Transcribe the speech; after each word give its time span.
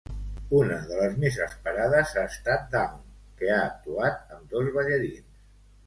Una 0.59 0.77
de 0.91 0.95
les 0.99 1.13
més 1.23 1.37
esperades 1.47 2.15
ha 2.15 2.25
estat 2.31 2.67
Dawn, 2.73 2.99
que 3.43 3.55
ha 3.59 3.63
actuat 3.71 4.37
amb 4.39 4.53
dos 4.57 4.77
ballarins. 4.81 5.43